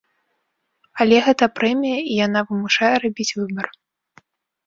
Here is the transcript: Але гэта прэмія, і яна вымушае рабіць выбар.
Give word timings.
Але 1.03 1.17
гэта 1.25 1.45
прэмія, 1.57 1.99
і 2.01 2.13
яна 2.25 2.39
вымушае 2.51 2.91
рабіць 3.05 3.29
выбар. 3.41 3.67